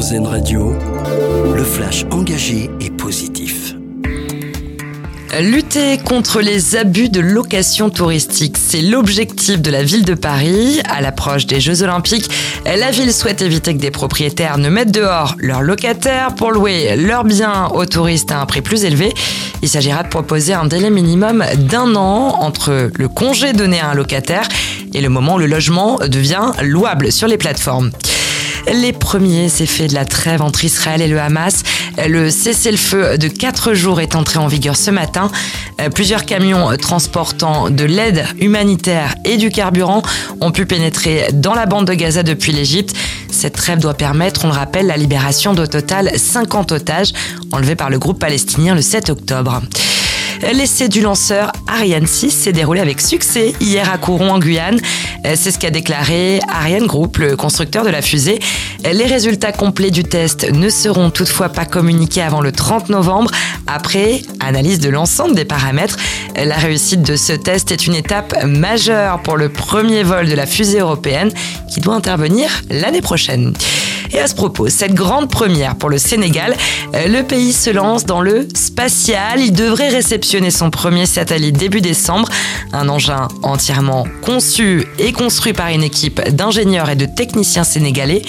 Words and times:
Radio, 0.00 0.72
le 1.54 1.62
flash 1.62 2.06
engagé 2.10 2.70
et 2.80 2.88
positif. 2.88 3.74
Lutter 5.42 5.98
contre 5.98 6.40
les 6.40 6.74
abus 6.74 7.10
de 7.10 7.20
location 7.20 7.90
touristique, 7.90 8.56
c'est 8.56 8.80
l'objectif 8.80 9.60
de 9.60 9.70
la 9.70 9.82
ville 9.82 10.06
de 10.06 10.14
Paris. 10.14 10.80
À 10.88 11.02
l'approche 11.02 11.44
des 11.44 11.60
Jeux 11.60 11.82
Olympiques, 11.82 12.30
la 12.64 12.90
ville 12.90 13.12
souhaite 13.12 13.42
éviter 13.42 13.74
que 13.74 13.80
des 13.80 13.90
propriétaires 13.90 14.56
ne 14.56 14.70
mettent 14.70 14.90
dehors 14.90 15.36
leurs 15.38 15.60
locataires 15.60 16.34
pour 16.34 16.50
louer 16.50 16.96
leurs 16.96 17.24
biens 17.24 17.68
aux 17.74 17.84
touristes 17.84 18.32
à 18.32 18.40
un 18.40 18.46
prix 18.46 18.62
plus 18.62 18.84
élevé. 18.84 19.12
Il 19.60 19.68
s'agira 19.68 20.02
de 20.02 20.08
proposer 20.08 20.54
un 20.54 20.64
délai 20.64 20.88
minimum 20.88 21.44
d'un 21.58 21.94
an 21.94 22.38
entre 22.40 22.90
le 22.96 23.08
congé 23.08 23.52
donné 23.52 23.80
à 23.80 23.90
un 23.90 23.94
locataire 23.94 24.48
et 24.94 25.02
le 25.02 25.10
moment 25.10 25.34
où 25.34 25.38
le 25.38 25.46
logement 25.46 25.98
devient 26.08 26.52
louable 26.62 27.12
sur 27.12 27.28
les 27.28 27.36
plateformes. 27.36 27.90
Les 28.66 28.92
premiers 28.92 29.46
effets 29.60 29.88
de 29.88 29.94
la 29.94 30.04
trêve 30.04 30.42
entre 30.42 30.64
Israël 30.64 31.00
et 31.02 31.08
le 31.08 31.20
Hamas. 31.20 31.62
Le 32.06 32.30
cessez-le-feu 32.30 33.18
de 33.18 33.28
4 33.28 33.74
jours 33.74 34.00
est 34.00 34.14
entré 34.14 34.38
en 34.38 34.46
vigueur 34.46 34.76
ce 34.76 34.90
matin. 34.90 35.30
Plusieurs 35.94 36.24
camions 36.24 36.76
transportant 36.76 37.70
de 37.70 37.84
l'aide 37.84 38.24
humanitaire 38.38 39.14
et 39.24 39.36
du 39.38 39.50
carburant 39.50 40.02
ont 40.40 40.52
pu 40.52 40.66
pénétrer 40.66 41.28
dans 41.32 41.54
la 41.54 41.66
bande 41.66 41.86
de 41.86 41.94
Gaza 41.94 42.22
depuis 42.22 42.52
l'Égypte. 42.52 42.94
Cette 43.30 43.54
trêve 43.54 43.78
doit 43.78 43.94
permettre, 43.94 44.44
on 44.44 44.48
le 44.48 44.54
rappelle, 44.54 44.86
la 44.86 44.96
libération 44.96 45.54
d'au 45.54 45.66
total 45.66 46.10
50 46.16 46.72
otages 46.72 47.12
enlevés 47.52 47.76
par 47.76 47.90
le 47.90 47.98
groupe 47.98 48.18
palestinien 48.18 48.74
le 48.74 48.82
7 48.82 49.10
octobre. 49.10 49.62
L'essai 50.42 50.88
du 50.88 51.00
lanceur 51.00 51.52
Ariane 51.66 52.06
6 52.06 52.30
s'est 52.30 52.52
déroulé 52.52 52.80
avec 52.80 53.00
succès 53.00 53.54
hier 53.60 53.90
à 53.90 53.98
Couron 53.98 54.30
en 54.30 54.38
Guyane. 54.38 54.80
C'est 55.24 55.50
ce 55.50 55.58
qu'a 55.58 55.70
déclaré 55.70 56.40
Ariane 56.48 56.86
Group, 56.86 57.18
le 57.18 57.36
constructeur 57.36 57.84
de 57.84 57.90
la 57.90 58.02
fusée. 58.02 58.40
Les 58.84 59.04
résultats 59.04 59.52
complets 59.52 59.90
du 59.90 60.02
test 60.02 60.50
ne 60.50 60.68
seront 60.70 61.10
toutefois 61.10 61.50
pas 61.50 61.66
communiqués 61.66 62.22
avant 62.22 62.40
le 62.40 62.52
30 62.52 62.88
novembre, 62.88 63.30
après 63.66 64.22
analyse 64.40 64.80
de 64.80 64.88
l'ensemble 64.88 65.34
des 65.34 65.44
paramètres. 65.44 65.96
La 66.36 66.56
réussite 66.56 67.02
de 67.02 67.16
ce 67.16 67.32
test 67.32 67.70
est 67.70 67.86
une 67.86 67.94
étape 67.94 68.44
majeure 68.44 69.22
pour 69.22 69.36
le 69.36 69.50
premier 69.50 70.02
vol 70.02 70.28
de 70.28 70.34
la 70.34 70.46
fusée 70.46 70.80
européenne 70.80 71.30
qui 71.72 71.80
doit 71.80 71.94
intervenir 71.94 72.50
l'année 72.70 73.02
prochaine. 73.02 73.52
Et 74.12 74.18
à 74.18 74.26
ce 74.26 74.34
propos, 74.34 74.68
cette 74.68 74.94
grande 74.94 75.30
première 75.30 75.76
pour 75.76 75.88
le 75.88 75.98
Sénégal, 75.98 76.56
le 76.92 77.22
pays 77.22 77.52
se 77.52 77.70
lance 77.70 78.04
dans 78.04 78.20
le 78.20 78.48
spatial. 78.54 79.40
Il 79.40 79.52
devrait 79.52 79.88
réceptionner 79.88 80.50
son 80.50 80.70
premier 80.70 81.06
satellite 81.06 81.56
début 81.56 81.80
décembre. 81.80 82.28
Un 82.72 82.88
engin 82.88 83.28
entièrement 83.42 84.06
conçu 84.22 84.86
et 84.98 85.12
construit 85.12 85.52
par 85.52 85.68
une 85.68 85.82
équipe 85.82 86.20
d'ingénieurs 86.30 86.90
et 86.90 86.96
de 86.96 87.06
techniciens 87.06 87.64
sénégalais. 87.64 88.22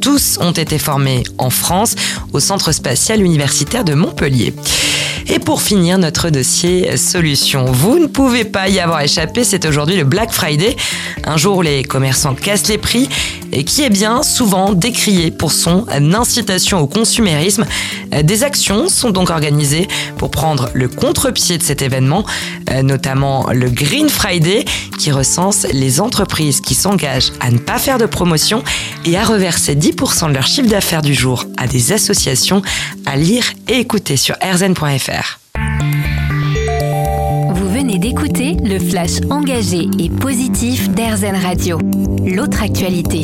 Tous 0.00 0.38
ont 0.40 0.52
été 0.52 0.78
formés 0.78 1.22
en 1.38 1.50
France 1.50 1.94
au 2.32 2.40
Centre 2.40 2.72
spatial 2.72 3.22
universitaire 3.22 3.84
de 3.84 3.94
Montpellier. 3.94 4.54
Et 5.28 5.38
pour 5.38 5.62
finir 5.62 5.98
notre 5.98 6.30
dossier 6.30 6.96
solution, 6.96 7.64
vous 7.66 7.98
ne 7.98 8.06
pouvez 8.06 8.44
pas 8.44 8.68
y 8.68 8.80
avoir 8.80 9.00
échappé, 9.02 9.44
c'est 9.44 9.64
aujourd'hui 9.66 9.96
le 9.96 10.04
Black 10.04 10.32
Friday, 10.32 10.76
un 11.24 11.36
jour 11.36 11.58
où 11.58 11.62
les 11.62 11.84
commerçants 11.84 12.34
cassent 12.34 12.68
les 12.68 12.78
prix 12.78 13.08
et 13.52 13.64
qui 13.64 13.82
est 13.82 13.90
bien 13.90 14.22
souvent 14.22 14.72
décrié 14.72 15.30
pour 15.30 15.52
son 15.52 15.86
incitation 15.90 16.80
au 16.80 16.86
consumérisme. 16.86 17.66
Des 18.22 18.42
actions 18.42 18.88
sont 18.88 19.10
donc 19.10 19.30
organisées 19.30 19.88
pour 20.18 20.30
prendre 20.30 20.70
le 20.74 20.88
contre-pied 20.88 21.58
de 21.58 21.62
cet 21.62 21.82
événement, 21.82 22.24
notamment 22.82 23.50
le 23.52 23.70
Green 23.70 24.08
Friday 24.08 24.64
qui 24.98 25.10
recense 25.10 25.66
les 25.72 26.00
entreprises 26.00 26.60
qui 26.60 26.74
s'engagent 26.74 27.32
à 27.40 27.50
ne 27.50 27.58
pas 27.58 27.78
faire 27.78 27.98
de 27.98 28.06
promotion 28.06 28.62
et 29.04 29.16
à 29.16 29.24
reverser 29.24 29.74
10% 29.74 30.28
de 30.28 30.34
leur 30.34 30.46
chiffre 30.46 30.68
d'affaires 30.68 31.02
du 31.02 31.14
jour 31.14 31.44
à 31.56 31.66
des 31.66 31.92
associations 31.92 32.62
à 33.06 33.16
lire 33.16 33.44
et 33.68 33.78
écouter 33.78 34.16
sur 34.16 34.36
rzn.fr. 34.42 35.41
D'écouter 38.02 38.54
le 38.54 38.80
flash 38.80 39.20
engagé 39.30 39.88
et 40.00 40.10
positif 40.10 40.90
d'RZN 40.90 41.36
Radio. 41.36 41.78
L'autre 42.26 42.60
actualité. 42.64 43.22